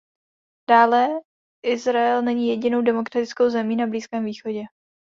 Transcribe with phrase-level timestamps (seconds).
[0.69, 1.07] Dále,
[1.65, 4.63] Izrael není jedinou demokratickou zemí na Blízkém východě.